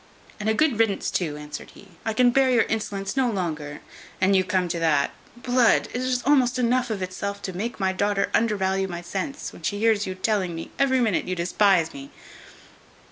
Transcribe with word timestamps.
"And 0.39 0.49
a 0.49 0.55
good 0.55 0.79
riddance 0.79 1.11
too," 1.11 1.37
answered 1.37 1.73
he; 1.75 1.89
"I 2.05 2.13
can 2.13 2.31
bear 2.31 2.49
your 2.49 2.63
insolence 2.63 3.15
no 3.15 3.29
longer, 3.29 3.81
an 4.19 4.33
you 4.33 4.43
come 4.43 4.67
to 4.69 4.79
that. 4.79 5.11
Blood! 5.37 5.89
it 5.93 6.01
is 6.01 6.23
almost 6.25 6.57
enough 6.57 6.89
of 6.89 7.03
itself 7.03 7.39
to 7.43 7.53
make 7.53 7.79
my 7.79 7.93
daughter 7.93 8.31
undervalue 8.33 8.87
my 8.87 9.03
sense, 9.03 9.53
when 9.53 9.61
she 9.61 9.77
hears 9.77 10.07
you 10.07 10.15
telling 10.15 10.55
me 10.55 10.71
every 10.79 10.99
minute 11.01 11.25
you 11.27 11.35
despise 11.35 11.93
me." 11.93 12.09